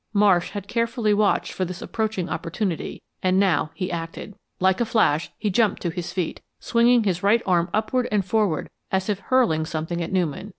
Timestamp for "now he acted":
3.39-4.33